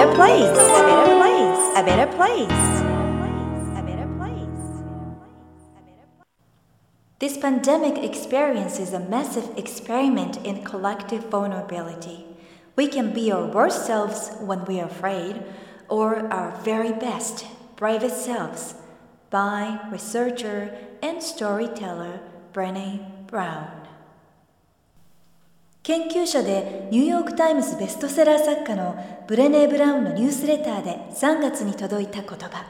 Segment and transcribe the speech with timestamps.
[0.00, 0.58] better place,
[1.76, 2.48] a better place,
[3.76, 4.60] a better place.
[7.18, 12.24] This pandemic experience is a massive experiment in collective vulnerability.
[12.76, 15.42] We can be our worst selves when we are afraid,
[15.90, 17.44] or our very best,
[17.76, 18.76] bravest selves,
[19.28, 22.20] by researcher and storyteller
[22.54, 23.79] Brené Brown.
[25.82, 28.96] 研究者でニューヨーク・タイムズベストセラー作家の
[29.26, 32.64] ブレネー・ブラウンのニュースレターで3月に届いた言葉。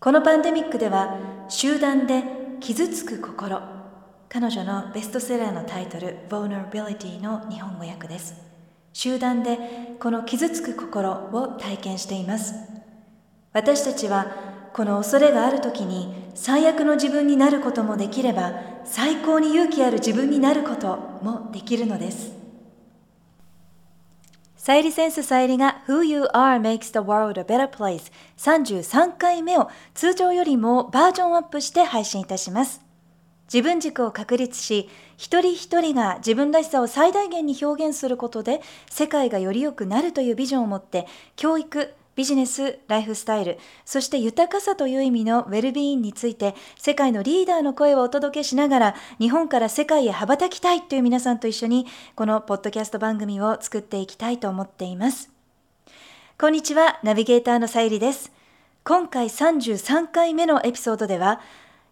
[0.00, 1.16] このパンデミックでは
[1.48, 2.24] 集団で
[2.60, 3.60] 傷つく心。
[4.28, 8.34] 彼女のベストセラーのタイトル Vulnerability の日本語訳です。
[8.92, 9.58] 集団で
[10.00, 12.54] この傷つく心を体験しています。
[13.52, 14.26] 私たちは
[14.72, 18.52] この恐れがある時に最悪の自分になることもできれば
[18.90, 22.32] 最高に勇気ある自分になることもできるのです。
[24.56, 32.80] さゆりセンスさゆりが Who You Are Makes the World a Better Place 33回目を通常よりもバージョンアップして配信いたします。
[33.52, 55.30] 自分軸を確立し一人一人が自分らしさを最大限に表現することで世界がより良くなるというビジョンを持って教育ビジネス、ライフスタイル、そして豊かさという意味のウェルビーインについて世界のリーダーの声をお届けしながら日本から世界へ羽ばたきたいという皆さんと一緒にこのポッドキャスト番組を作っていきたいと思っています。
[56.40, 58.32] こんにちは、ナビゲーターのさゆりです。
[58.82, 61.40] 今回33回目のエピソードでは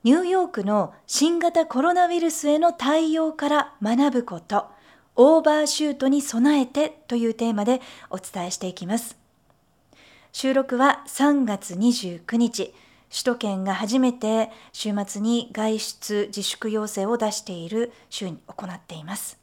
[0.02, 4.66] ニューヨークの新型コロナウイルスへの対応から学ぶこと、
[5.14, 9.25] オーバーシュートに備えてというテーマでお伝えしていきます。
[10.38, 12.74] 収録は3月29日、
[13.10, 19.38] 首都圏が初めて週末に外出自粛要請を出している週に行っています。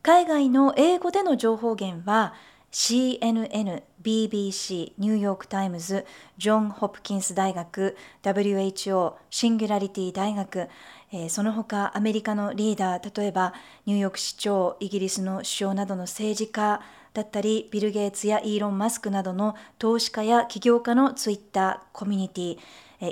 [0.00, 2.32] 海外の英語での情報源は
[2.70, 6.06] CNN、BBC、ニューヨーク・タイムズ、
[6.38, 10.68] ジョン・ホプキンス大学、WHO、シンギュラリティ大学、
[11.10, 13.52] えー、その他アメリカのリーダー、例えば
[13.86, 16.80] ニューヨーク市長、イギリスの首相などの政治家、
[17.14, 22.58] だったりビル・ゲイツやイーロン・マスクなどの投資家や起業家のツイッターコミュニティ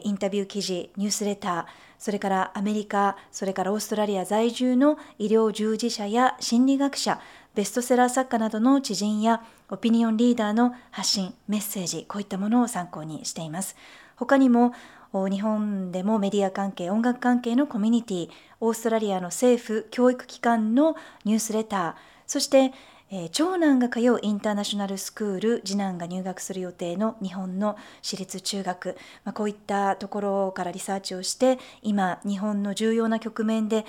[0.04, 1.64] インタビュー記事ニュースレター
[1.98, 7.20] それからアメリカそれからオーストラリア在住の医療従事者や心理学者
[7.54, 13.76] ベストセラー作家などの知人やオピニオンリーダーの発信メッセージこういったものを参考にしています。
[14.16, 14.72] 他にも
[15.12, 18.28] 日本でもメディア関係音楽関係のコミュニティ
[18.60, 20.94] オーストラリアの政府教育機関の
[21.24, 21.94] ニュースレター
[22.26, 22.72] そして
[23.12, 33.84] えー、長男が通うインターナショナルスクール次男が入学する予定の日本の私立中学、まあ、こういったところからリサーチをして今日本の重要な局面で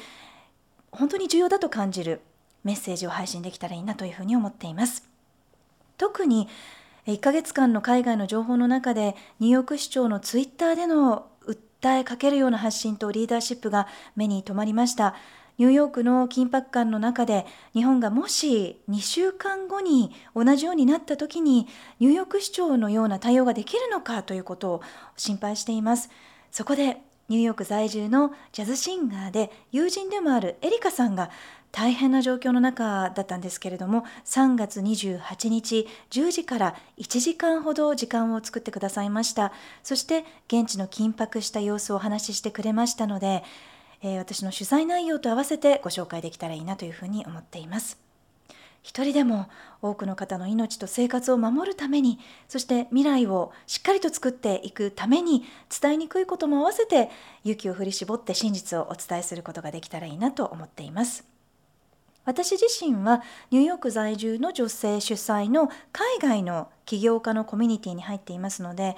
[0.92, 2.22] 本当に重要だと感じる
[2.64, 5.08] メッセージを配信できたらいいなというふうに思っています。
[5.98, 6.48] 特に
[7.08, 11.28] 1ヶ月間の海外の情報の中でニューヨーク市長のツイッターでの
[11.82, 15.16] 訴えかけるような発信とリーダーシップが目に留まりました。
[15.62, 21.68] ニューヨークの緊迫感の中で日本がもし2週間後に同じようになった時に
[22.00, 24.82] ニューヨーク市長のような対応ができるのかということを
[25.16, 26.10] 心配しています。
[26.50, 26.98] そこで
[27.30, 31.30] ニューヨーク在住のジャズシンガーで友人でもあるエリカさんが
[31.72, 43.44] 大変な状況の中だったんですけれども3月28日10時から1時間ほど時間を作ってくださいましたそして現地の緊迫した様子をお話ししてくれましたので
[44.02, 48.00] えー、私の取材内容と合わせてご紹介できたらいいなというふうに思っています。
[48.84, 49.48] 一人でも
[49.82, 55.44] 多くの方の命と生活を守るためにそして未来をしっかりと作っていくために
[55.82, 57.10] 伝えにくいことも合わせて
[57.44, 61.26] 勇気を振り絞って真実をお伝えすることができたらいいなと思っています。
[62.24, 68.96] 私自身はニューヨーク在住の女性主催の海外の起業家のコミュニティに入っていますので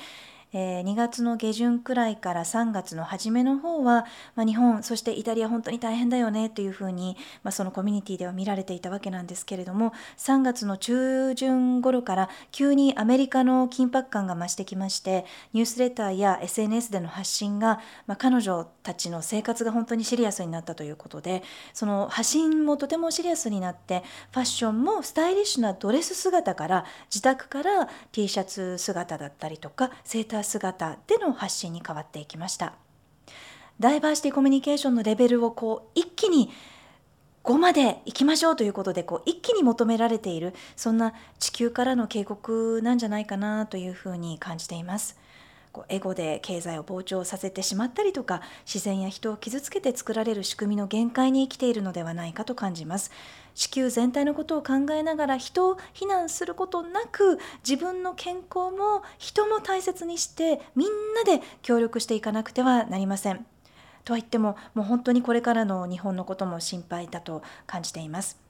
[0.54, 4.06] えー、2月の下旬くらいから3月の初めの方は、
[4.36, 21.44] まあ、日本そしてイタリア本当に大変だよねというふうに、まあ、そのコミュニティでは見られていたわけなんですけれども3月の中旬頃から急にアメリカの緊迫感が増してきましてニュースレターや SNS での発信が、まあ、彼女たちの生活が本当にシリアスになったということで
[21.74, 32.74] その発信もとてもシリアスになってファッションもスタイリッシュなドレス姿から自宅から T シャツ姿だったりとかセーター姿での発信に変わっていきました。
[33.80, 36.52] ダイバーシティコミュニケーションのレベルをこう一気に
[37.44, 45.18] 5まで行きましょうということでこう一気に求められているそんな地球からの警告なんじゃないかなというふうに感じています。
[45.74, 53.12] こうエゴで経済を膨張させてしまったりとか自然や人を傷つけて作られる仕組みの限界に生きているのではないかと感じます。
[53.56, 63.46] 地球全体のことを考えながら人を非難することなく自分の健康も人も大切にしてみんなで協力していかなくてはなりません。
[64.06, 68.43] とは言ってももう本当にこれからの日本のことも心配だと感じています。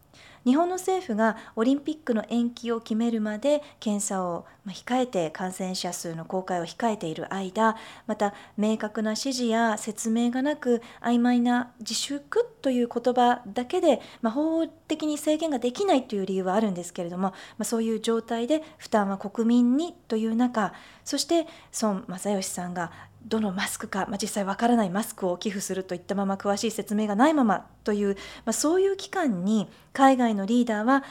[0.45, 7.75] 日本の政府がオリンピックの延期を決めるまで検査を控えて感染者数の公開を控えている間
[8.07, 20.74] また明確な指示や説明がなく曖昧な自粛という言葉だけで、まあ、法的に制限ができないという理由はあるんですけれども、まあ、そういう状態で負担は国民にという中
[21.04, 21.48] そして
[21.81, 22.92] 孫正義さんが
[23.25, 28.16] どのマスクか、まあ、実際わからないマスクを寄付するといったまま詳しい説明がないままという、
[28.46, 31.04] まあ、そういう期間に海外のリーダーは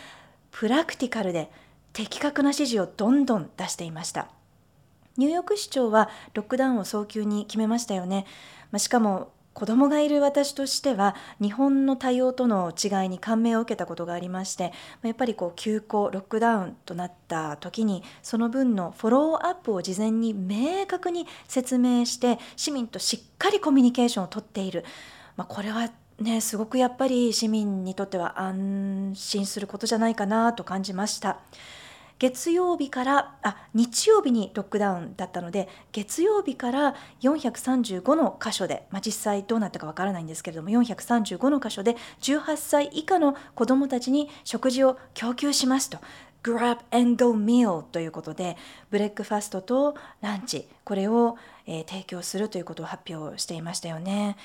[0.51, 1.51] プラクティカルで
[1.93, 4.29] 的確な指示をどんどん出していました。
[5.17, 8.25] ニューヨーク市長はロックダウンを早急に決めましたよね、
[8.71, 14.73] まあ、しかも子供がいる私としては日本の対応との違いに感銘を受けたことがありまして
[15.03, 24.85] やっぱりこう休校ロックダウンとなった時にその分のフォローアップを事前に明確に説明して市民としっかりコミュニケーションをとっている、
[25.37, 25.91] まあ、これは
[26.21, 31.41] ねすごくやっぱり市民にとっては安心することじゃないかなと感じました。
[32.23, 45.99] 月曜日からあ日曜日にロックダウンだったので月曜日から435の箇所で、まあ、実際どうなったかわからないんですけれども435の箇所で18歳以下の子どもたちに食事を供給しますと
[46.45, 48.57] Grab and Go Meal ということで
[48.93, 51.37] ブレックファストとランチこれを、
[51.67, 54.37] えー、提供するということを発表していましたよね。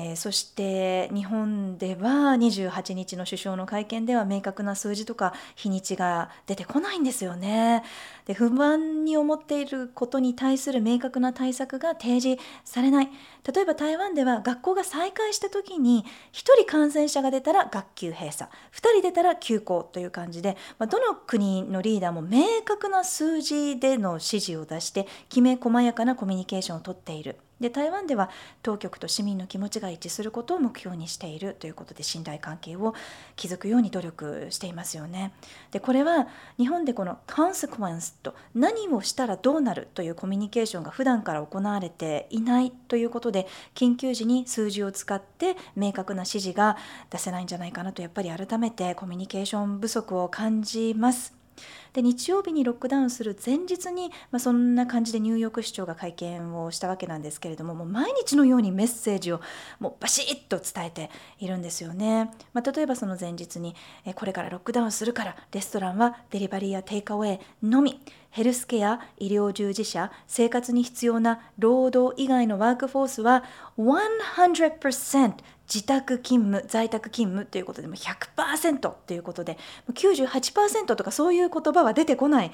[0.00, 7.82] えー、そして日本では28日の首相の会見では明確な数字とか日にちが出てこないんですよね。
[8.28, 13.08] で不満に思っていることに対する明確な対策が提示されない
[13.52, 27.38] 例えば台湾では学校が再開した時に1人感染者が出たら学級閉鎖2人出たら休校という感じで、まあ、どの国のリーダーも明確な数字での指示を出してきめ細やかなコミュニケーションをとっている。
[27.60, 28.30] で台湾では
[28.62, 32.94] 当局と市民の気持ちが一致することを目標にしているということで信頼関係を
[33.36, 35.32] 築くように努力していますよね。
[35.72, 46.76] でこれは日本でこの consequence と何をしたらどうなるというコミュニケーションが普段から行われていないということで緊急時に数字を使って明確な指示が
[47.10, 51.37] 出せないんじゃないかなとやっぱり改めてコミュニケーション不足を感じます。
[51.92, 59.40] で日曜日にロックダウンする前日に、まあ、そんな感じでニューヨーク市長が会見をしたわけなんですけれどももう毎日のようにメッセージを
[59.80, 62.30] もうバシッと伝えているんですよね。
[62.52, 63.74] まあ、例えばその前日に
[64.04, 68.00] えこれからロックダウンするからレストランはデリバリーやテイクアウェイのみ
[68.30, 73.44] ヘルスケア医療従事者生活に必要な労働以外のワークフォースは
[73.78, 75.34] 100%
[75.72, 79.58] 自宅勤務在宅勤務ということでも100%ということで
[79.92, 82.52] 98%とかそういう言葉は出てこない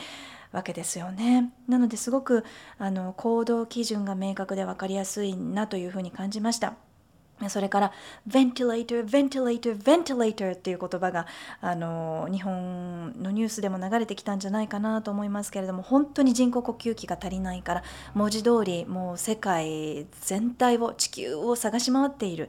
[0.52, 1.52] わけですよね。
[1.68, 2.44] なのですごく
[2.78, 6.74] あの行動基準が明確で分かりやすいなというふうに感じました。
[7.48, 7.92] それから
[8.28, 11.26] ventilator, ventilator, ventilator っていう言葉が
[11.60, 17.82] あの日本のニュースでも流れてきたんじゃないかなと思いますけれども本当に人工呼吸器が足りないから
[18.14, 22.48] 文字通りもう世界全体を地球を探し回っている。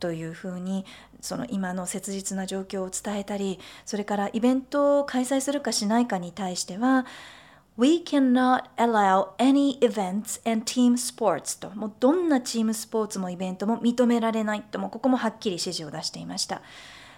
[0.00, 0.84] というふうに
[1.20, 7.06] その今の切実な状況を伝えたりそれからイベントを開催するかしないかに対しては
[7.76, 16.62] We cannot allow any events and team sports ともうどんなチームスポーツもイベントも認められないともここもはっきり指示を出していました。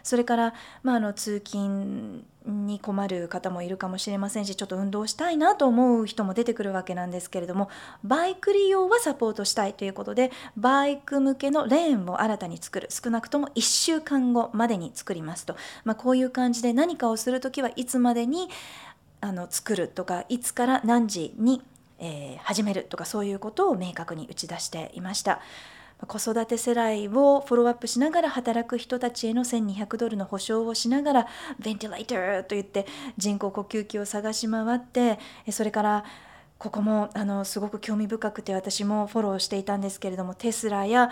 [0.06, 7.68] それから、まあ、あの通勤に困る方もいるかもしれませんしちょっと運動したいなと思う人も出てくるわけなんですけれども
[8.04, 18.48] バイク利用はサポートしたいということでバイク向けのレーンを新たに作る少なくとも1週間後までに作りますと、まあ、こういう感じで何かをする時はいつまでに
[19.20, 21.62] あの作るとかいつから何時に、
[21.98, 25.40] えー、始めるとかそういうことを明確に打ち出していました。
[26.04, 31.26] 子育て世代をフォローアップしながら働く人たちへの1200ドルの保証をしながら
[31.58, 32.86] ベンティレーターと言って
[33.16, 35.18] 人工呼吸器を探し回って
[35.50, 36.04] それから
[36.58, 41.10] ここもあのすごく興味深くて私もフォローしていたんですけれどもテスラや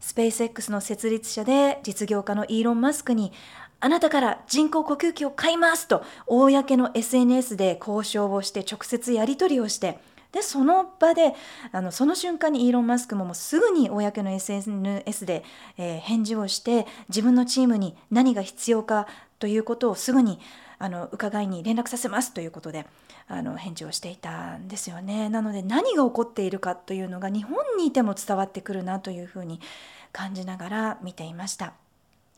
[0.00, 3.32] スペース X の設立者で実業家のイーロン・マスクに
[3.80, 9.98] あなたから人工呼吸器を買いますと公の SNS で交渉をして直接やり取りをして
[10.32, 11.34] でその場で
[11.70, 15.44] あのその瞬間にイーロン・マスクももうすぐに公の SNS で、
[15.76, 19.06] えー、返事をして自分のチームに何が必要か
[19.38, 20.40] ということをすぐに
[20.78, 22.86] あの伺いに連絡させますということで
[23.28, 25.28] あの返事をしていたんですよね。
[25.28, 29.60] なので何が起こっているかというのが日本にいても伝わってくるなというふうに
[30.12, 31.74] 感じながら見ていました。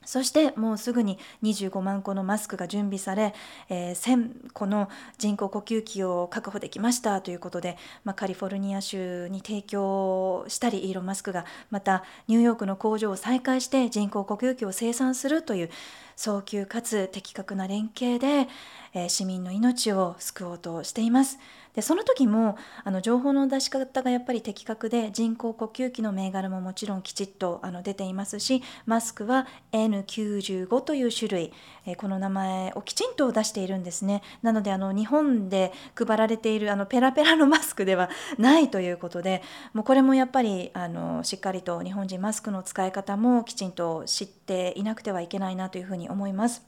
[0.04, 3.34] そしてもうすぐに25万個のマスクが準備され、
[3.68, 15.70] えー、1000個の人工呼吸器を確保できましたということで、まあ、カリフォルニア州に提供したりイーロン・マスクがまたニューヨークの工場を再開して人工呼吸器を生産するという
[16.16, 18.48] 早急かつ的確な連携で、
[18.92, 21.38] えー、市民の命を救おうとしています。
[21.74, 31.52] でその時もあの情報の出し方がやっぱり的確で人工呼吸器の銘柄ももちろんきちっとあの出ていますしマスクは N95 という種類、
[31.86, 46.62] え、この名前をきちんと出しているんですねなのであの日本で配られているあのペラペラの マスクではないということでもうこれもやっぱりあのしっかりと日本人マスクの使い方もきちんと知っていなくてはいけないなというふうに思います。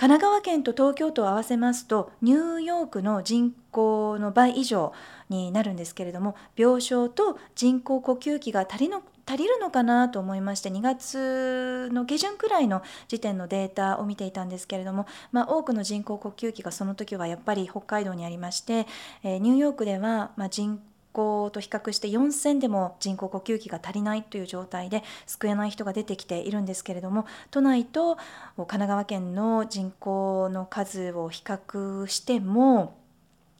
[0.00, 4.94] 神奈川県と東京都を合わせますとニューヨークの人口の倍以上
[5.28, 18.86] になるんですけれども病床と人工呼吸器が足りの足りるのかなと思いまして2月の下旬くらいの時点のデータを見ていたんですけれども、まあ、多くの人工呼吸器がその時はやっぱり北海道にありまして、
[19.22, 20.80] え、ニューヨークではま人
[21.12, 28.16] 口と比較して4000でも人工呼吸器が足りないという状態で救えない人が出てきているんですけれども都内と
[28.56, 32.99] 神奈川県の人口の数を比較しても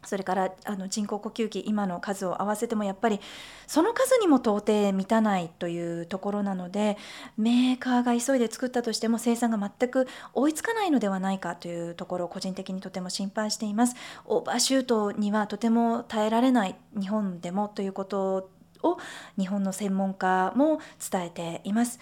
[0.04, 3.20] それからあの人工呼吸器今の数を合わせてもやっぱり
[3.66, 6.96] その数にも到底満たないというところなので
[7.36, 13.96] メーカーが急いで作ったとしても生産が全く追いつかないのではないかというところを個人的にとても心配しています。
[14.24, 18.48] オーバーシュートにはとても耐えられない日本でもということ
[18.82, 18.98] を
[19.38, 20.80] 日本の専門家も
[21.10, 22.00] 伝えています。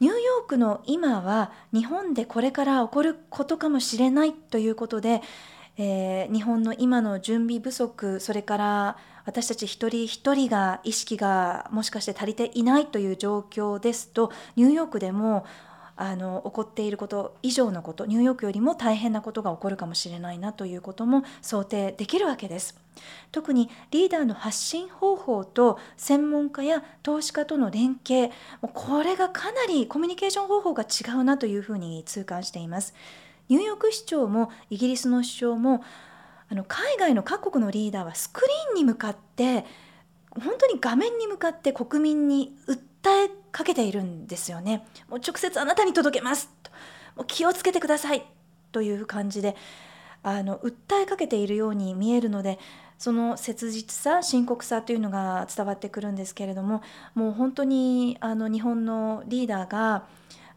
[0.00, 5.22] ニューヨークの今は日本でこれから起こることかもしれないということで
[5.80, 15.46] えー、日本の今の準備不足それから私たち一人一人が意識がもしかして足りていないという状況ですとニューヨークでも
[15.94, 22.80] あの起こっていること以上のことニューヨークよりも大変なことが起こるかもしれないなということも想定できるわけです。
[23.32, 32.94] 特にリーダーの発信方法と専門家や投資家との連携これがかなりコミュニケーション方法が違うなというふうに痛感しています。
[33.48, 35.82] ニューヨーク市長もイギリスの首相も
[36.50, 39.64] あの海外の各国のリーダーはスクリーンに向かって
[40.30, 44.86] 本当に画面に向かって国民に訴えかけているんですよね。
[45.08, 46.50] もう直接あなたに届けます
[47.16, 48.24] もう気をつけてください
[48.72, 49.56] という感じで
[50.22, 52.58] あの訴えかけているように見えるので
[52.98, 56.82] その切実さ深刻さというのが伝わってくるんですけれども
[57.14, 60.04] もう本当にあの日本のリーダーが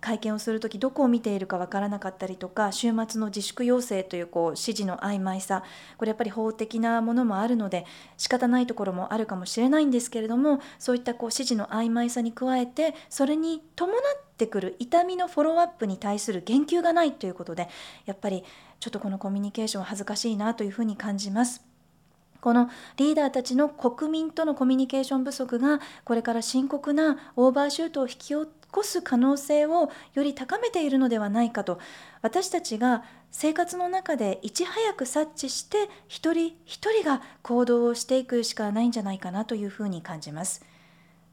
[0.02, 5.64] 会見をする時どこを見ているかわからなかったりとか週末の自粛要請というこう指示の曖昧さ
[5.98, 7.86] これやっぱり法的なものもあるので
[8.18, 14.02] 仕方ないところもあるかもしれないんですけれどもそういったこう指示の曖昧さに加えてそれに伴っ
[14.38, 17.70] てくる痛みのフォローアップに対する言及がないということで
[18.06, 18.44] やっぱり
[18.80, 21.72] ちょっとこのコミュニケーションは恥ずかしいなというふうに感じます。
[22.42, 28.36] このリーダーたちの国民とのコミュニケーション不足がこれから深刻なオーバーシュートを引き
[28.72, 31.78] 起こす可能性をより高めているのではないかと
[32.22, 40.66] 私たちが生活の中でいち早く察知して一人一人が行動をしていくしかないんじゃないかなというふうに感じます。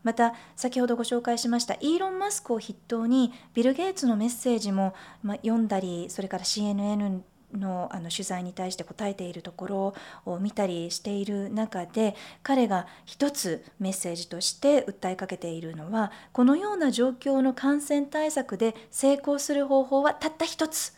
[0.02, 7.20] また先ほどご紹介しましたイーロン・マスクを筆頭にビル・ゲイツのメッセージも、ま読んだりそれから CNN
[7.54, 9.94] のあの取材に対して答えているところ
[10.26, 20.94] を見たりしている中で彼が一つメッセージとして訴えかけているのはこのような状況の感染対策で成功する方法はたった一つ。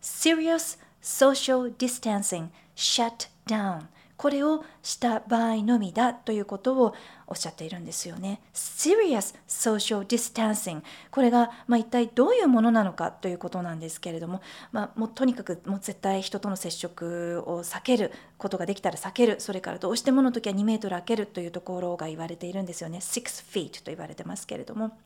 [0.00, 3.91] Serious Social Distancing Shut Down.
[4.22, 6.94] これをした場合のみだということを
[7.26, 8.40] おっしゃっているんですよね。
[8.54, 22.98] Serious Social Distancing これが、まあ、一体どういうものなのかということなんですけれども、まあ、もうとにかくもう絶対人との接触を避けることができたら避けるそれからどうしてもの時は2メートル空けるというところが言われているんですよね。
[22.98, 24.96] 6 feet と言われてますけれども。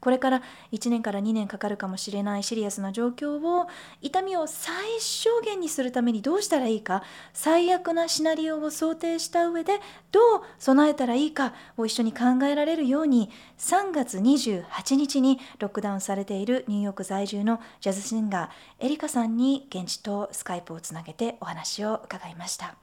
[0.00, 0.42] これから
[0.72, 3.68] 1年から2年かかるかもしれないシリアスな状況を
[4.00, 7.02] 痛みを最小限にするためにどうしたらいいか
[7.32, 9.78] 最悪なシナリオを想定した上で
[10.10, 10.22] どう
[10.58, 22.74] 備えたらいいかを一緒に考えられるように3月28日にロックダウンされているニューヨーク在住のジャズシンガーエリカさんに現地とスカイプをつなげてお話を伺いました。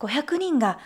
[0.00, 0.78] 500人が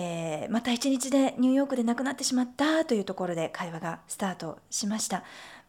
[0.00, 5.24] えー、また一日でニューヨークで亡くなってしまったというところで会話がスタートしました。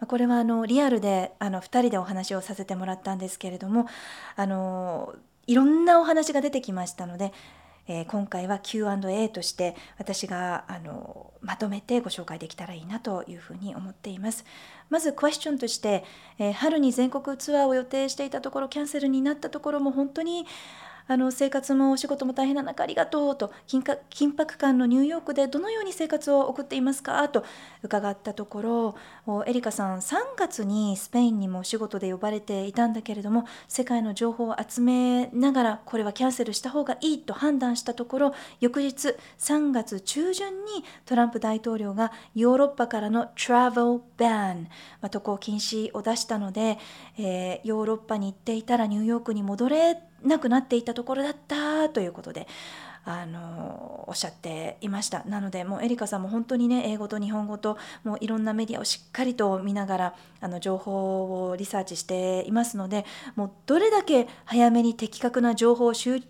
[0.07, 3.88] これはあのリアルであの2人でお話をさせてもらったんですけれども
[4.36, 5.15] あの
[5.48, 7.33] いろんなお話が出てきましたので、
[7.88, 14.45] えー、今回は Q&A として私があのまとめてご紹介できたらいいなというふうに思っています。
[14.91, 16.03] まずクエスチョンとして、
[16.38, 20.45] えー、春に全国ツアーを予定していたところキャンセルになったところも本当に
[21.09, 27.27] あの生活もお仕事も大変な中ありがとうと緊迫感のニューヨークでどのように生活を送っていますか？
[27.29, 27.43] と
[27.81, 28.95] 伺ったとこ
[29.27, 44.63] ろエリカさん3月にスペインにもお仕事で呼ばれていたんだけれども世界の情報を集めながらこれはキャンセルした方がいいと判断したところ翌日3月中旬にトランプ大統領がヨーロッパからのトラベルバン、
[45.01, 46.77] まあ、渡航禁止を出したので、
[47.17, 52.47] えー、ヨーロッパに行っていたらニューヨークに戻れなくなっていたところだったということで
[53.05, 66.21] あのおっしゃっていましたなのでもうエリカさんも本当にね英語と日本語ともういろんなメディアをしっかりと見ながらあの情報をリサーチしていますのでもうどれだけ早めに的確な情報を収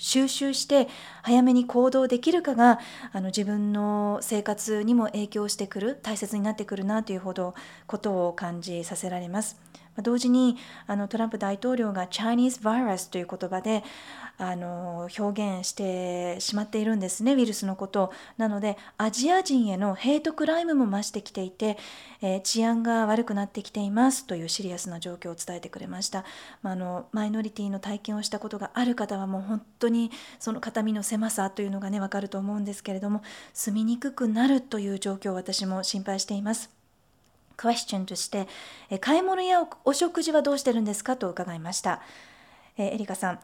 [0.00, 0.88] 収集して
[1.22, 2.78] 早めに行動できるかが
[3.12, 7.54] あの自分の生活にも影響してくる大切になってくるなというほど
[7.86, 9.60] ことを感じさせられます。
[10.02, 13.82] 同時にあのトランプ大統領が Chinese virus という言葉で
[14.40, 21.76] あの表現してしまっているんですねウイルスのことをなのでアジア人へのヘイトクライムも増してきていて、
[22.22, 26.24] えー、治安が悪くなってきていますというシリアスな状況を伝えてくれました、
[26.62, 36.77] まあ、のマイノリティの体験をしたことがある方はもう本当にその肩身の狭さというのがね分かると思うんですけれども住みにくくなるという状況を私も心配しています。
[37.58, 38.48] クエスチョンとして、
[39.00, 42.00] 買い物やお食事はどうしてるんですかと伺いました。
[42.78, 43.40] えエリカさん、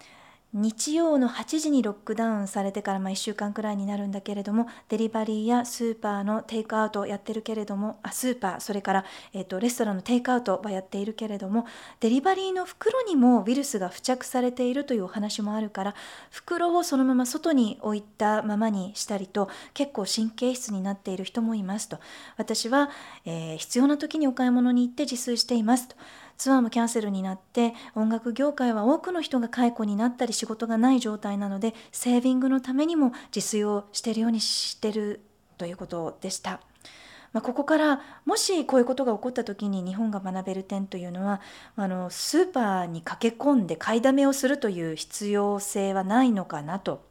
[0.57, 11.67] 日曜の8時にロックダウンされてからま1週間くらいになるんだけれどもデリバリーやスーパーのテイクアウトをやってるけれどもあスーパーそれから、えーと、レストランのテイクアウトはやっているけれども
[11.99, 15.95] デリバリーの袋にもウイルスが付着されているというお話もあるから
[16.31, 21.99] 袋をそのまま外に置いたままにしたりと結構神経質になっている人もいますと
[22.37, 22.91] 私は、
[23.25, 25.97] えー、必要な時にお買い物に行って自炊していますと。
[26.37, 35.21] ツアーもキャンセルになって音楽業界は多くの人が解雇になったり仕事がない状態なのでセービングのためにも自炊をしているようにしてる
[35.59, 36.61] ということでした。
[37.33, 41.41] まあ、ここからもしこういうことが起こった時に日本が学べる点というのは
[41.75, 47.03] あのスーパーに駆け込んで買いだめをするという必要性はないのかなと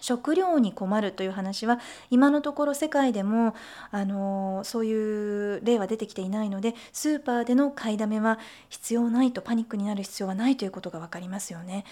[0.00, 1.78] 食料に困るという話は
[2.10, 3.54] 今のところ世界でも
[3.90, 11.84] あのそういう例は出てきていないのでスーパーでの買いだめは必要ないとパニックになる必要はないということが分かりますよね。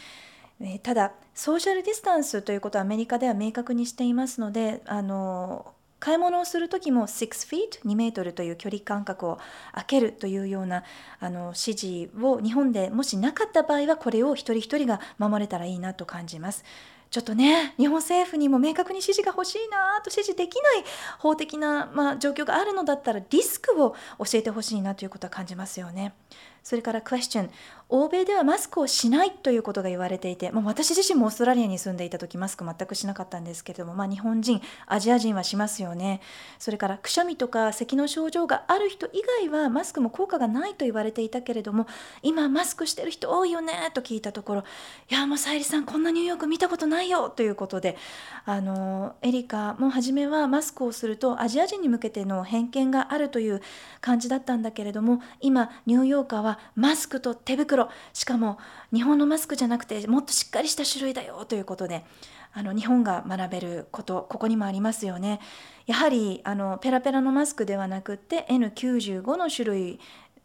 [0.61, 9.39] えただソーシャルディスタンスということはアメリカでは明確にしていますのであの買い物をする時も6 feet 2メートルという距離感覚を
[9.73, 10.85] 空けるというような
[11.19, 16.65] あの指示を日本でもしなかった場合はこれを一人一人が守れたらいいなと感じます。
[17.11, 20.85] ちょっとね日本政府にも明確に指示が欲しいなと指示できない
[21.19, 26.15] 法的な、まあ、状況があるのだったらリスクを教えてほしいなということは感じますよね。
[26.63, 27.51] それからクエスチョン
[27.91, 36.21] 欧米ではマスクをしないということが言われていて、まあ、私自身もオーストラリアに住んでいた時マスク全くしなかったんですけれども、まあ、日本人アジア人はしますよね。
[36.59, 41.87] それからくしゃみとか咳の症状がある人以外はマスクも効果がないと言われていたけれども
[42.23, 44.65] 今マスクしてる人多いよねと聞いたところ
[45.11, 47.97] いやもうさゆりさんこんなニューヨーク見たことないよということで
[48.45, 53.63] あのエリカも初めはマスクをするとアジア人に向けての偏見があるという
[54.03, 57.78] 感じだったんだけれども今ニューヨーカーはマスクと手袋
[58.13, 58.59] しかも
[58.93, 62.05] 日本のマスクじゃなくてもっとしっかりした種類だよということで
[62.53, 65.41] あの日本が学べることここにもありますよね。
[65.87, 70.01] やはりあのペラペラのマスクではなくて N95 の種類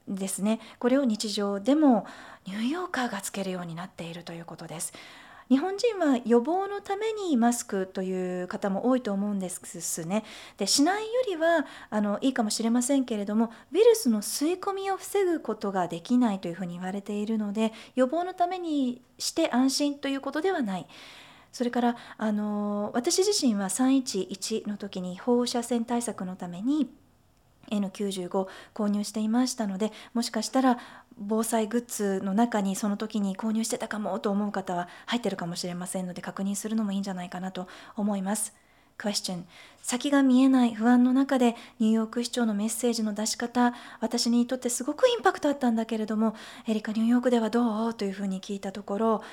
[0.08, 0.60] ですね。
[0.80, 2.06] これを日常でも
[2.46, 4.94] ニューヨーカーがつけるようになっているということです。
[5.54, 10.24] 日本人は予防のためにマスクという方も多いと思うんですね。
[10.58, 20.88] でしないよりはあのいいかもしれませんけれどもウイルスの吸い込みを防ぐことができないというふうに言われているので予防のためにして安心ということではない。
[21.52, 26.90] それからあの私自身は311の時に放射線対策のために
[27.74, 30.78] N95 購入していましたのでもしかしたら
[31.18, 38.54] 防災グッズの中にその時に購入してたかもと思う方は入ってるかもしれませんので確認するのもいいんじゃないかなと思います。
[38.98, 39.44] Question
[39.82, 46.36] 先が見えない不安の中でニューヨーク市長のメッセージの出し方私にとってすごくインパクトあったんだけれども
[46.68, 47.94] エリカニューヨークではどう？
[47.96, 49.24] というふうに聞いたところ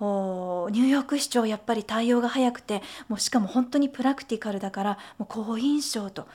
[0.00, 6.26] おニューヨーク市長やっぱり対応が早くてもうしかも本当にプラクティカルだからもう好印象と。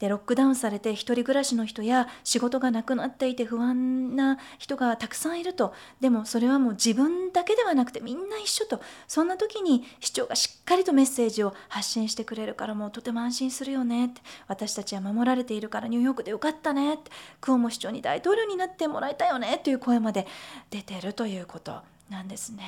[0.00, 5.72] でロックダウンされて一人暮らしの人や仕事がなくなっていて不安な人がたくさんいると。
[6.00, 8.80] でもそれはもう自分だけではなくてみんな一緒と。
[9.08, 14.06] そんな時に市長がしっかりとメッセージを発信してくれるからもうとても安心するよね。
[14.06, 14.20] って。
[14.48, 16.94] 私たちは守られているからニューヨークでよかったね。
[16.94, 17.10] って。
[17.40, 19.60] クオモ市長に大統領になってもらいたいよね。
[19.62, 20.26] という声まで
[20.70, 21.80] 出てるということ。
[22.10, 22.64] なんですね。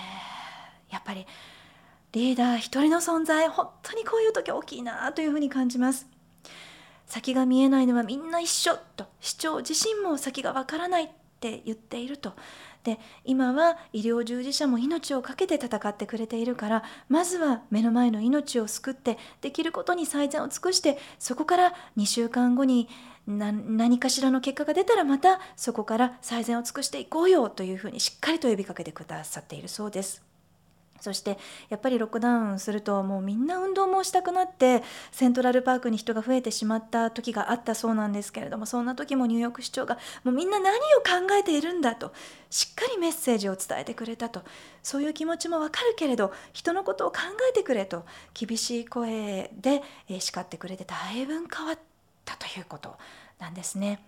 [0.91, 1.27] やっぱり
[2.12, 6.18] リーダー一人の存在本当にこういう時大きいなというふうに感じます。
[7.09, 11.09] 先が見えないのはみんな一緒と市長自身も先がわからないっ
[11.40, 12.35] て言っていると
[12.85, 22.88] で今は医療従事者も命を懸けて戦ってくれているからまずは目の前の命を救ってできることに最善を尽くしてそこから2週間後に
[23.27, 30.28] 何かしらの結果が出たらまたそこから最善を尽くしていこうよというふうにしっかりと呼びかけてくださっているそうです。
[31.01, 34.83] そしてやっぱりロックダウンするともうみんな運動もしたくなって
[35.13, 42.13] セントラルパークに人が増えてしまった時があったそうなんですけれどもそんな時もニューヨーク市長がもうみんな何を考えているんだと
[42.51, 44.43] しっかりメッセージを伝えてくれたと
[44.83, 47.19] そういう気持ちもわかるけれど人のことを考
[47.51, 49.83] えてくれと厳しい声で
[50.19, 51.79] 叱ってくれてだいぶ変わっ
[52.25, 52.97] たということ
[53.39, 54.03] なんですね。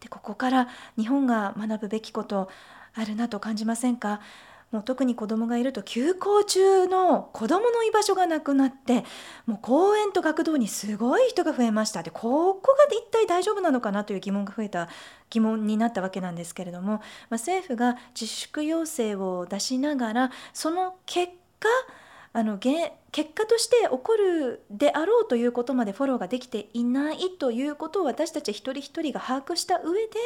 [0.00, 2.50] でここから日本が学ぶべきこと
[2.94, 4.20] あるなと感じませんか？
[4.72, 9.04] もう特に子供がいると休校中の子供の居場所がなくなって
[9.46, 12.02] もう公園と学童にすごい人が増えました。
[12.02, 14.88] でここが一体大丈夫なのかなという疑問が増えた
[15.30, 21.68] 疑問になったわけなんですけれども、まあ、政府が自粛要請を出しながらその結果
[22.36, 30.18] あの結果として起こるであろうということまでフォローができていないということを私たち一人一人が把握した上で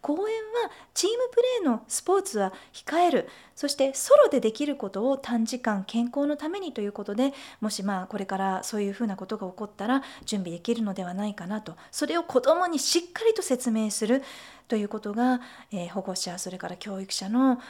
[0.00, 3.28] 公演はチームプレーのスポーツは控える。
[3.54, 11.76] そしてソロでできることを短時間健康のためにということでもしまあこれからそういうふうなことが起こったら準備できるのではないかなと。
[11.90, 14.22] それを子どもにしっかりと説明する。
[14.70, 15.40] ということが、
[15.72, 17.60] えー、保護者それから教育者の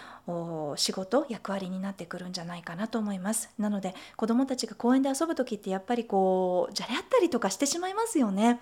[0.77, 3.49] 仕事役割になってくるんじゃないかなと思います。
[3.59, 8.61] なので子どもたちが公園で遊ぶ時ってやっぱりこうじゃれ合ったりとかしてしまいますよね。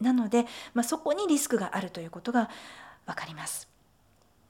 [0.00, 2.50] なので、まあ、そこにリスクがあるということが
[3.06, 3.68] 分かります。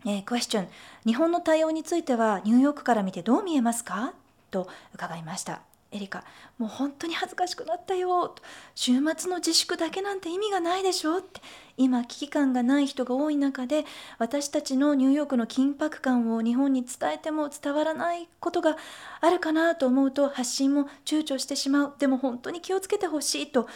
[0.07, 0.69] えー、クエスチョン。
[1.05, 4.15] 日本の対応についてはニューヨークから見てどう見えますか？
[4.51, 5.61] と伺いました。
[5.97, 6.25] エリカ
[6.59, 8.29] もう本当に恥ずかしくなったよ。
[8.29, 8.43] と
[8.75, 11.41] 週末の自粛だけなんて意味がないでしょって。
[11.79, 13.85] 今危機感がない人が多い中で
[14.19, 18.77] 私たちのニューヨークの緊迫感を日本に伝えても伝わらないことが
[19.21, 21.95] あるかなと思うと発信も躊躇してしまう。
[21.99, 23.69] でも本当に気をつけてほしいと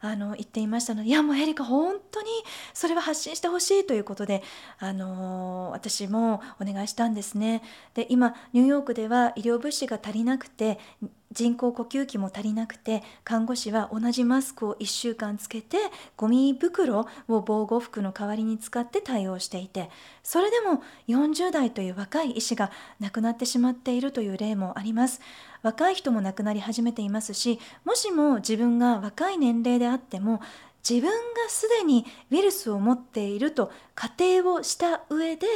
[0.00, 1.02] あの言っていましたの。
[1.02, 2.28] でいやもうエリカ本当に
[2.74, 4.42] それは発信してほしいということで
[4.78, 7.62] あの私もお願いしたんですね。
[7.94, 10.78] で今ニューヨークでは医療物資が足りなくて
[11.34, 15.76] 人工呼吸器も足りなくて看護師は同じマスクを1週間つけて
[16.16, 19.90] ゴミ袋を防護服の代わりに使って対応していて
[20.22, 22.70] それでも40代という若い医師が
[23.00, 25.20] 亡くなってしまっているという例もあります。
[25.62, 30.42] 若い人も亡くなり始めていますしもしも自分が若い年齢であっても
[30.88, 35.46] 自分がすでにウイルスを持っていると仮定をした上で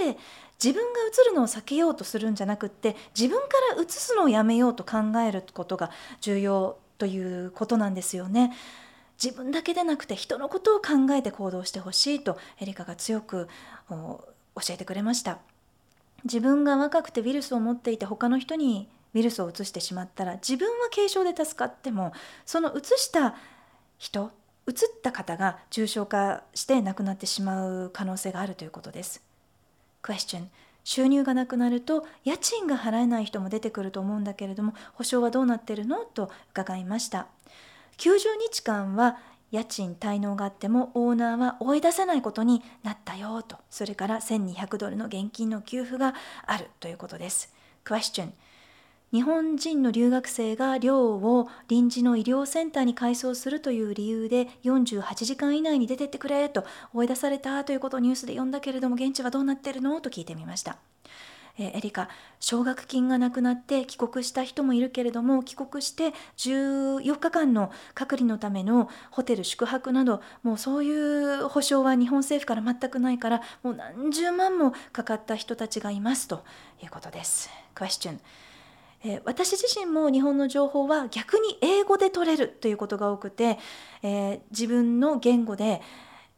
[0.62, 8.52] 自分がうつるのを避けようとするんじゃなくって自分からうつすのをやめようと考えることが重要ということなんですよね。
[9.22, 13.48] 自分だけでなくて人のことを考えて行動してほしいとエリカが強く
[13.88, 14.30] 教
[14.70, 15.38] えてくれました
[16.22, 22.12] 自分が若くてウイルスを持っていて他の人にウイルスを移してしまったら自分は軽症で助かっても
[22.46, 23.34] その移した
[23.98, 24.30] 人
[24.68, 29.22] 移った方が重症化して亡くなってしまう可能性があるということです。
[30.02, 30.44] Question
[30.84, 36.04] 収入がなくなると家賃が払えない人も出てくると思うんだけれども保証はどうなってるの？
[36.04, 37.26] と伺いました。
[37.98, 38.18] 90
[38.50, 39.18] 日間は
[39.50, 43.56] 家賃滞納があってもオーナーは追い出せないことになったよと。
[43.70, 46.14] それから1200ドルの現金の給付が
[46.46, 47.54] あるということです。
[47.84, 48.30] Question
[49.10, 59.98] 日本人の留学生が寮を臨時の医療センターに改装するという理由で48時間以内に出てってくれと追い出されたということをニュースで読んだけれども現地はどうなってるの？
[60.02, 60.76] と聞いてみました。
[61.58, 76.44] えエリカ奨学金がなくなって帰国した人もいるけれども帰国して14日間の隔離のためのホテル宿泊などもうそういう保証は日本政府から全くないからもう何十万もかかった人たちがいますと
[76.82, 77.50] いうことです。
[77.74, 78.18] Question
[79.04, 83.58] え、私自身も日本の情報は逆に英語で取れるということが多くて、
[84.02, 85.80] え、自分の言語で、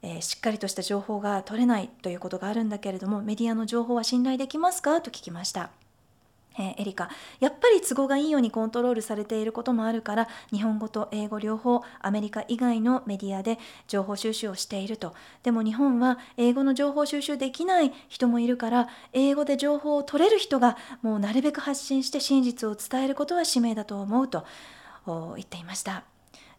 [0.02, 5.00] え、しっかりとした情報が取れないということがあるんだけれどもメディアの情報は信頼できますか？
[5.00, 5.79] と聞きました。
[6.58, 7.08] えー、エリカ。
[7.38, 15.14] やっぱり都合がいいようにコントロールされていることもあるから日本語と英語両方アメリカ以外のメディアで情報収集をしていると。
[15.42, 24.44] でも日本は英語の情報収集できない人もいるから英語で情報を取れる人がもうなるべく発信して真実を伝えることは使命だと思うと
[25.06, 26.04] 言っていました。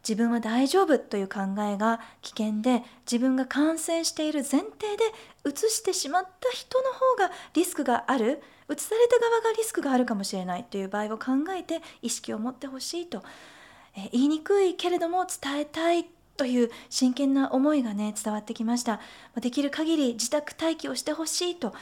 [0.08, 5.04] 自分は大丈夫という考えが危険で自分が感染している前提で
[5.44, 8.42] うつしてしまった人の方がリスクがある。
[8.70, 13.24] 移された側がリスクがあるかもしれないという場合を考えて意識を持ってほしいと、
[13.96, 16.06] え言いにくいけれども伝えたい
[16.38, 19.00] という真剣な思いがね伝わってきました。
[19.40, 21.74] できる限り自宅待機をしてほしいと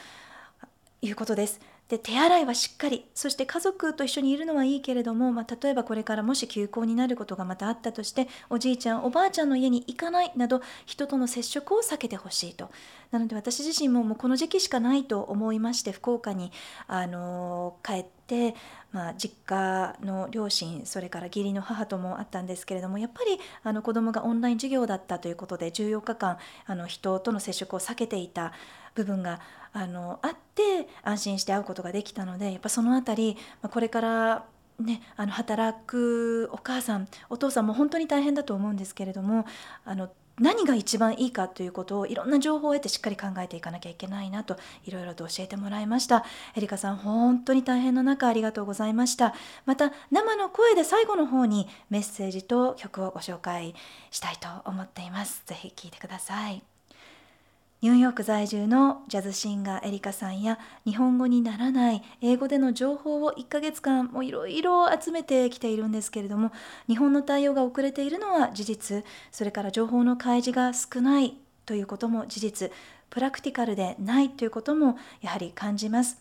[1.02, 1.60] いうことです。
[1.90, 3.04] で手洗いはしっかり。
[3.14, 12.70] そして家族と一緒にいるのはいいけれども、まあ、例えばこれからもし休校になることがまたあったとしておじいちゃんおばあちゃんの家に行かないなど人との接触を避けてほしいと。
[13.10, 16.52] なので私自身ももうこの時期しかないと思いまして福岡に
[16.86, 18.54] あの帰って、
[18.92, 28.52] まあ、実家の両親それから義理の母ともあったんですけれどもやっぱりあの子どもがオンライン授業だったということで14日間あの人との接触を避けていた
[28.94, 29.40] 部分が
[29.72, 34.44] あのあって安心して会うことができたのでやっぱその辺りこれから
[34.78, 39.44] ね、あの働くお母さんお父さんも本当に大変だと思うんですけれども
[39.84, 44.56] あの何が一番いいかということをいろんな情報を得てしっかり考えていかなきゃいけないなと
[44.86, 46.24] いろいろと教えてもらいました。
[46.56, 49.34] エリカさん本当に大変な中ありがとうございました。
[49.66, 53.74] また生の声で最後の方にメッセージと曲をご紹介
[54.10, 55.42] したいと思っています。
[55.44, 56.69] ぜひ聴いてください。
[57.82, 66.52] ニューヨーク在住のジャズシンガーエリカさんや日本語にならない英語での情報を1ヶ月間もいろいろ集めてきているんですけれども
[66.88, 72.70] 日本の対応が遅れているのは事実それから情報の開示が少ないということも事実
[73.08, 76.20] プラクティカルでないということもやはり感じます。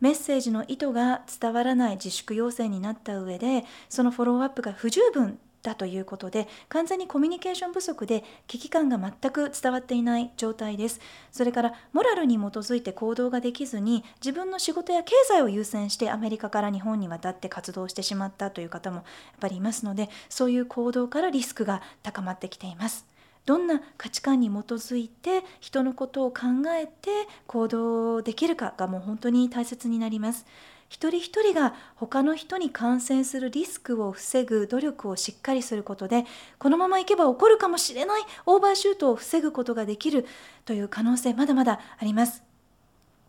[0.00, 11.00] メッセージの意図が伝わらない自粛要請になった上でそのフォローアップが不十分だということで完全にコミュニケーション不足で危機感が全く伝わっていない状態です。
[11.32, 19.04] それからモラルに基づいて行動ができずに自分の仕事や経済を優先してアメリカから日本に渡って活動してしまったという方もやっ
[19.40, 23.06] ぱりいますのでそういう行動からリスクが高まってきています。
[23.46, 26.40] どんな価値観に基づいて人のことを考
[26.78, 27.10] えて
[27.46, 30.46] 行動できるかがもう本当に大切になります。
[30.90, 36.26] 一人一人が他の人に感染するリスクを防ぐ努力をしっかりすることで
[36.58, 40.26] このままいけば起こるかもしれないオーバーシュートを防ぐことができる
[40.64, 42.42] という可能性まだまだあります。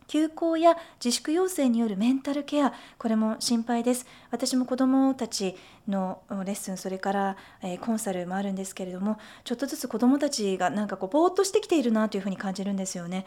[0.08, 5.56] 休校や自粛要請によるメンタルケアこれも心配です私も子どもたち
[5.88, 13.24] のレッスンそれから、え、コンサルもあるんですけれどもちょっとずつ子どもたちがなんかこうぼーっとしてきているなというふうに感じるんですよね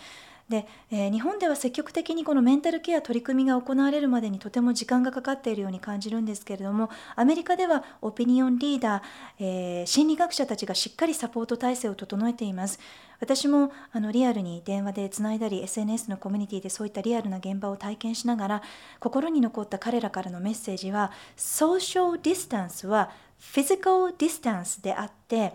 [0.50, 9.04] で、えー、日本では積極的にこのメンタルケア取り組みが行われるまでにとても時間がかかっているように感じるんですけれどもアメリカではオピニオンリーダー、
[9.40, 12.80] えー、心理学者たちがしっかりサポート体制を整えています
[13.20, 18.64] 私もあのリアルに電話でつないだり SNS のコミュニティでそういったリアルな現場を体験しながら
[19.00, 25.54] 心に残った彼らからのメッセージはソーシャルディスタンスはフィジカルディスタンスであって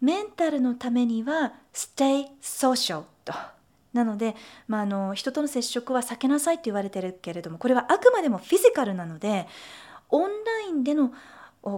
[0.00, 3.55] メンタルのためには stay social と。
[3.96, 4.36] なので、
[4.68, 9.46] まあ、あの人との接触は避けなさいって言われてるけれどもこれはあくまでもフィジカルなので
[10.08, 11.12] オンラインでの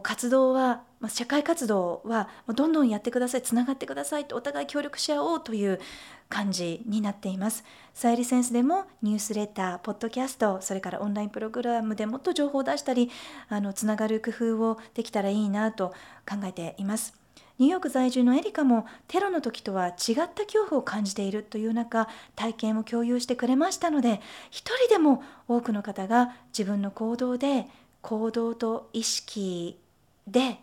[0.02, 5.80] 活動は、ま、社会活動はどんどんやってくださいつながってくださいとお互い協力し合おうという
[6.28, 7.64] 感じになっています。
[7.94, 13.10] サイリセンスでもニュースレター、ポッドキャスト、それからオンラインプログラムでもっと情報を出したり、
[13.48, 15.94] あのつながる工夫をできたらいいなと
[16.28, 17.14] 考えています。
[17.58, 19.94] ニューヨーク在住のエリカもテロの時とは違っ
[20.32, 27.66] た恐怖を感じているという中体験を共有してくれましたので一人でも多くの方が自分の行動で
[28.00, 29.78] 行動と意識
[30.26, 30.58] で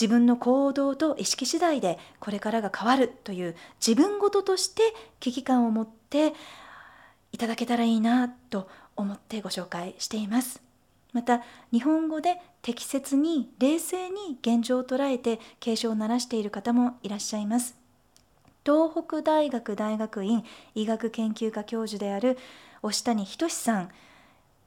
[0.00, 4.82] 自分の行動と意識次第でこれからが変わるという自分ごととして
[5.20, 6.32] 危機感を持って
[7.32, 10.71] いただけたらいいなと思ってご紹介しています。
[11.12, 17.76] また日本語で適切に冷静に現状を捉えて警鐘を鳴らしている方もいらっしゃいます。
[18.64, 20.44] 東北大学大学院
[20.74, 22.38] 医学研究科教授である
[22.82, 23.88] 押谷仁さん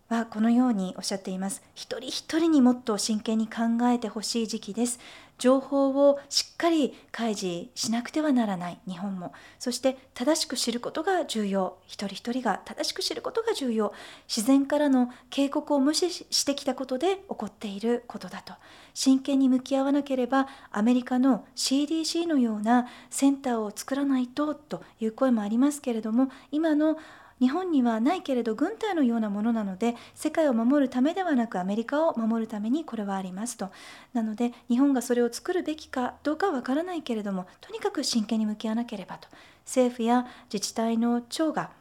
[0.10, 1.64] はこのようにおっしゃっています。
[1.74, 5.00] 一人一人にもっと真剣に考えてほしい時期です。
[5.38, 9.34] 情報をしっかり開示しなくてはならない日本も。
[9.60, 11.78] そして正しく知ることが重要。
[11.86, 13.94] 一人一人が正しく知ることが重要。
[14.28, 18.54] 自然からの警告を無視してきたことで起こっていることだと。
[18.94, 26.98] 真剣に向き合わなければアメリカの CDC のようなセンターを作らないとという声もありますけれども今の
[27.40, 33.70] 日本にはないけれど軍隊のようなものなので世界を守るためではなくアメリカを守るためにこれはありますと
[34.14, 39.28] なので日本がそれを作るべきかどうかわからないけれどもとにかく真剣に向き合わなければと
[39.66, 41.72] 政府や自治体の長が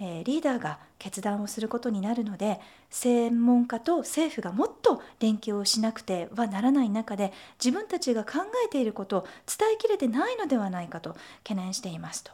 [0.00, 7.32] えリーダーが決断をすることになるので専門家と政府がもっと連携をしなくてはならない中で
[7.62, 12.32] 自分たちが考えていることを伝えきれてないのではないかと懸念していますと。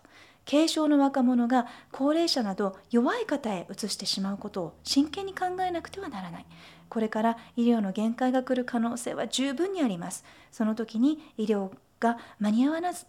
[0.48, 6.46] 軽症の若者が高齢者など弱い方へ移してしまうことを真剣に考えなくてはならない。
[6.88, 10.24] これから医療の限界が来る可能性は十分にあります。
[10.52, 13.07] その時に医療が間に合わず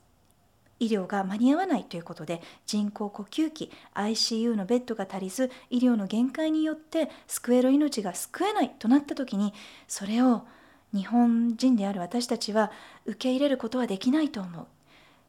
[0.80, 9.54] 医療が間に合わないということで人工呼吸器 ICU のベッドが足りず医療の限界によって救える命が救えないとなった時に
[9.88, 10.46] それを
[10.94, 12.72] 日本人である私たちは
[13.06, 14.68] 受け入れることはできないと思う。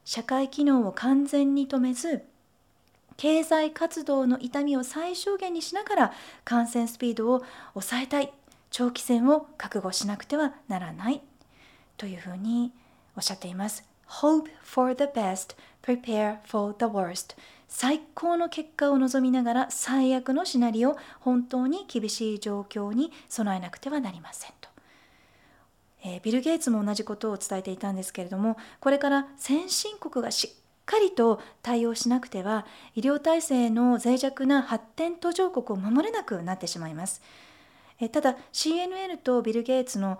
[0.07, 2.23] 社会機能を完全に止めず
[3.17, 6.13] 経済活動の痛みを最小限にしながら
[6.45, 7.43] 感染スピードを
[7.73, 8.31] 抑えたい。
[8.71, 11.21] 長期戦を覚悟しなくてはならない。
[11.97, 12.71] というふうに
[13.17, 13.83] おっしゃっています。
[14.21, 17.35] Hope for the best, prepare for the worst.
[17.67, 24.51] 最高の結果を望みながら最悪のシナリオ本当に厳しい状況に備えなくてはなりません、
[26.03, 37.21] えー、ビル・ゲイツも同じことを伝えていたんですけれどもこれから先進国がしっかりと対応しなくては医療体制の脆弱な発展途上国を守れなくなってしまいます。
[38.11, 40.19] ただ CNN とビル・ゲイツの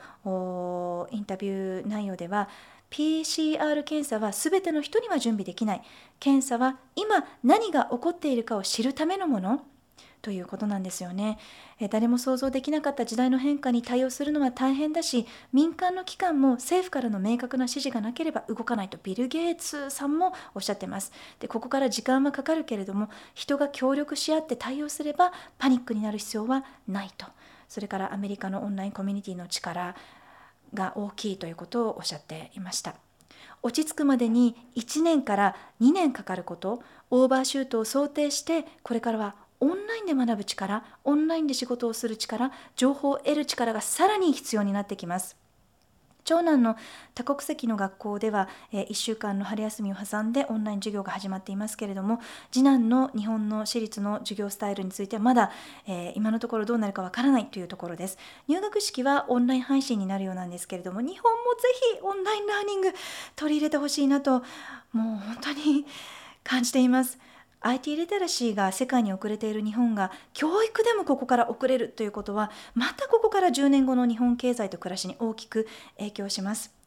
[1.12, 2.50] インタビュー内容では
[2.90, 5.82] PCR 検査は全ての人には準備できない
[6.20, 9.62] 検査は今何が起こっているかを知るためのもの
[10.28, 11.38] ということなんですよね。
[11.80, 21.14] え誰も想像できなかった時代の変化に対応するのは大変だし民間の機関も政府からの明確な指示がなければ動かないとビル・ゲイツさんもおっしゃってます。
[21.40, 27.26] でここから時間はかかるけれども人が協力し合って対応すればパニックになる必要はないと。
[27.70, 29.96] それからアメリカのオンラインコミュニティの力
[30.74, 32.96] が大きいということをおっしゃっていました。
[33.64, 45.38] 落ち着くまでに1年から2年かかることオーバーシュートを想定してこれからはオンラインで学ぶ力オンラインで仕事をする力情報を得る力がさらに必要になってきます
[46.28, 46.76] 長男の
[47.16, 52.20] 多国籍の学校では、え1週間の春休みを挟んでオンライン授業が始まっていますけれども
[52.52, 55.52] 次男の日本の私立の授業スタイルについてはまだ、
[55.88, 58.18] え今のところどうなるかわからないというところです
[58.50, 62.92] 入学式はオンライン配信になるようなんですけれども日本もぜひオンラインラーニング
[63.38, 64.44] 取り入れてほしいなと
[64.92, 65.86] もう本当に
[66.44, 67.18] 感じています。
[67.62, 75.68] IT リテラシーが世界に遅れている日本が教育でもここから遅れるということはまたここから10年後の日本経済と暮らしに大きく
[75.98, 76.78] 影響します。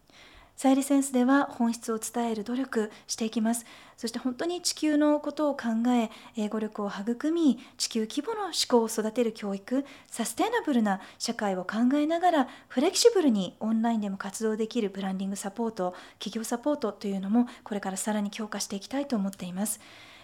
[0.60, 3.64] サイリセンスでは本質を伝える努力していきます
[3.96, 19.80] そして本当に地球のことを考え英語力を育み地球規模の思考を育てる教育サステイナブルな社会を考えながらフレキシブルにオンラインでも活動できるブランディングサポート企業サポートというのもこれからさらに強化していきたいと思っています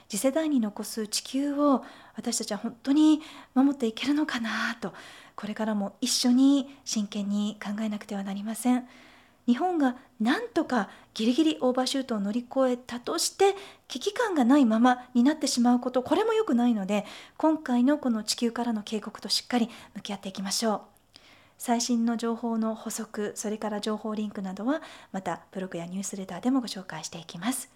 [0.09, 3.21] 次世代に残す地球を私たちは本当に
[3.55, 4.93] 守っていけるのかなと
[5.35, 8.89] これからも一緒に真剣に考えなくてはなりません。
[9.47, 13.55] 日本がなんとかギリギリオーバーシュートを乗り越えたとして
[13.89, 17.05] 危機感がないままになってしまうことこれも良くないので
[17.37, 20.81] 今回のこの地球からの警告としっかり向き合っていきましょう
[21.59, 27.76] 最新の情報の補足それから情報リンクなどはまたブログやニュースレターでもご紹介していきます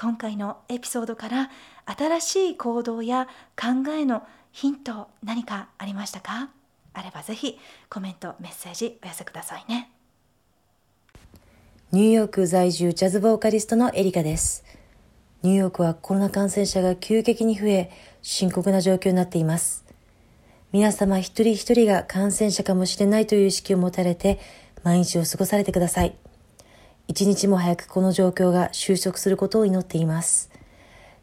[0.00, 1.50] 今回のエピソードから
[1.84, 3.26] 新しい行動や
[3.60, 6.50] 考えのヒント何かありましたか？
[6.94, 7.58] あればぜひ
[7.90, 9.90] コメントメッセージお寄せくださいね。
[11.90, 14.64] ニューヨーク在住ジャズボーカリストのエリカです。
[15.42, 17.90] ニューヨークはコロナ感染者が急激に増え
[18.22, 19.84] 深刻な状況になっています。
[20.70, 24.38] 皆様一人一人が感染者かもしれないという意識を持たれて
[24.84, 26.14] 毎日を過ごされてください。
[27.08, 30.50] 一日も早くこの状況が収束することを祈っています。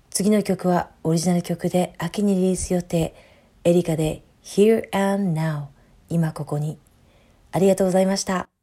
[0.10, 3.14] 次の曲はオリジナル曲で秋にリリース予定、
[3.64, 5.68] エリカで Here and Now
[6.10, 6.80] 今ここに。
[7.52, 8.55] ありがとうございました。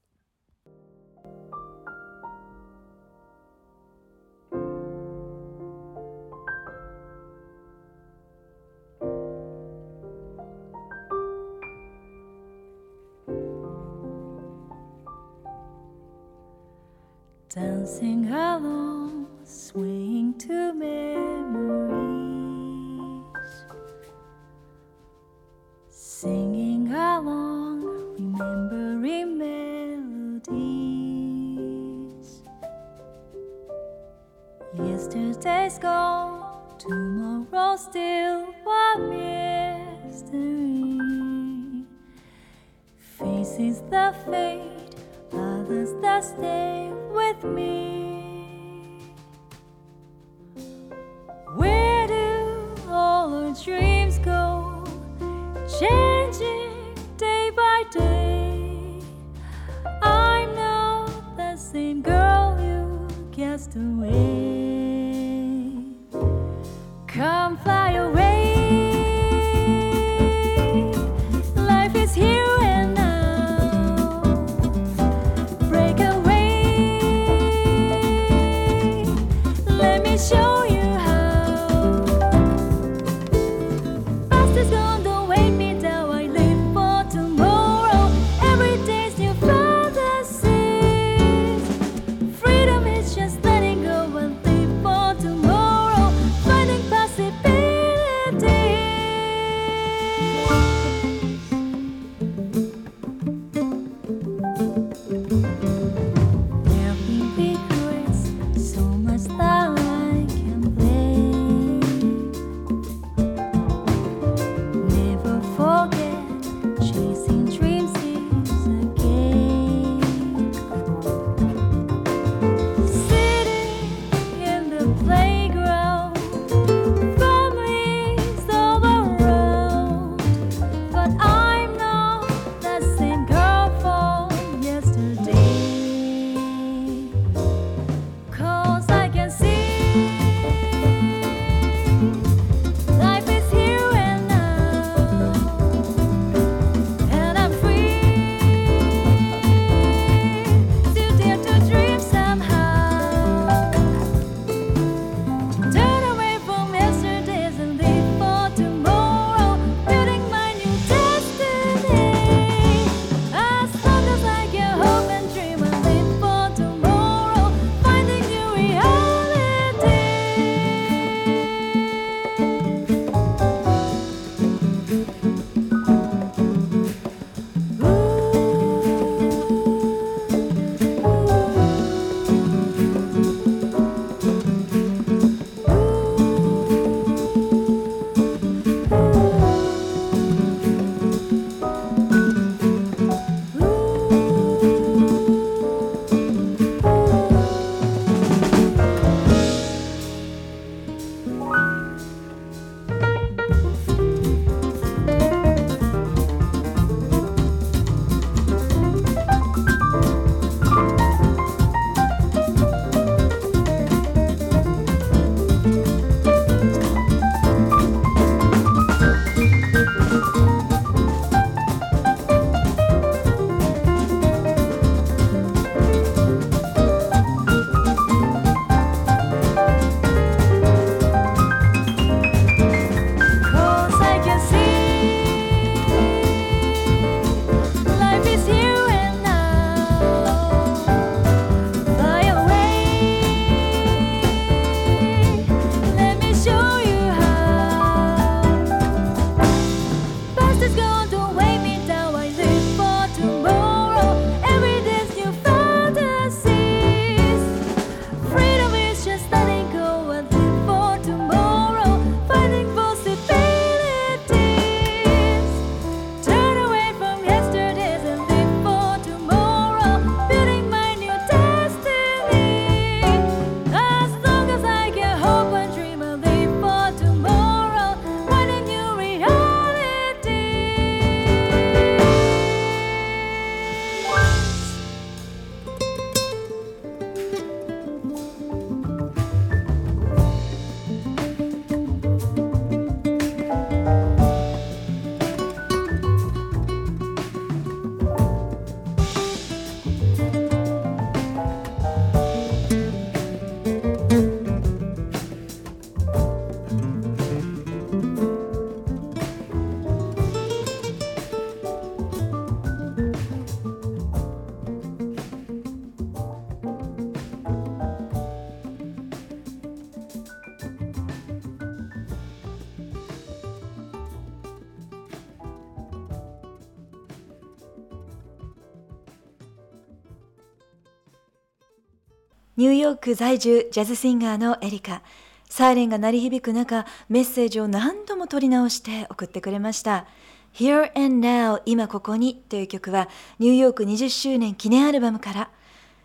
[332.62, 335.02] ニューヨーク在住ジャズシンガーのエリカ。
[335.50, 340.06] サイレンが鳴り響く中、メッセージを何度も取り直して送ってくれました。
[340.54, 343.08] Here and Now 今ここにという曲は
[343.40, 345.50] ニューヨーク20周年記念アルバムから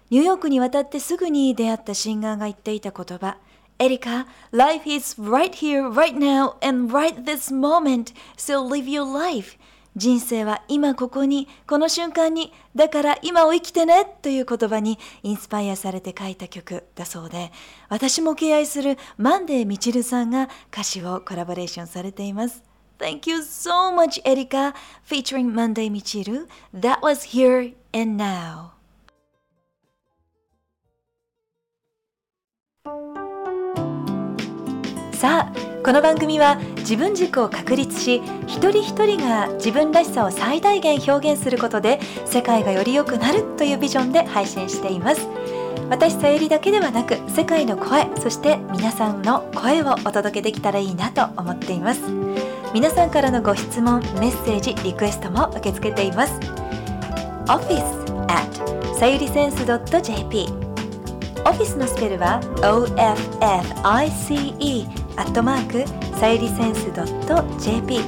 [0.09, 3.37] ニューヨークに渡ってすぐに出会ったシンガーが言っていた言葉
[3.77, 9.59] エリカ Life is right here, right now, and right this moment, so live your life
[9.97, 17.51] 人生は今ここに、この瞬間に、だから今を生きてねという言葉にインスパイアされて書いた曲だそうで、
[17.89, 22.63] 私も敬愛するマンデーみちるさんが歌詞をコラボレーションされています。
[22.99, 26.47] Thank you so much, Erika, featuring Monday Michiru.
[26.73, 28.77] That was Here and Now.
[35.13, 45.25] さあこの番組は自分軸を確立し一人一人が自分らしさを最大限表現することで世界がより良くなるというビジョンで配信しています。
[45.89, 52.01] 私さゆりだけではなく世界の声そして皆さんの声をお届けできたらいいなと思っています。
[52.73, 56.37] 皆さんからのご質問メッセージリクエストも受け付けています。
[57.47, 60.49] office at さゆりセンス .jp
[61.45, 62.41] オフィスのスペルは
[63.79, 65.85] OFFICE アットマーク
[66.19, 66.87] さゆりセンス
[67.59, 67.99] .jp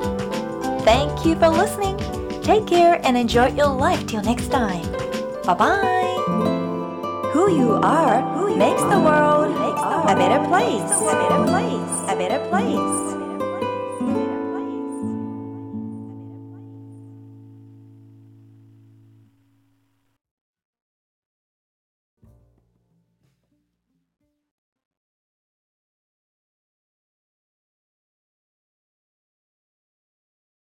[0.85, 1.97] Thank you for listening
[2.43, 4.83] Take care and enjoy your life till next time
[5.47, 6.17] Bye bye
[7.33, 8.23] Who you are
[8.57, 9.55] makes the world
[10.07, 13.15] a better place A better place A better place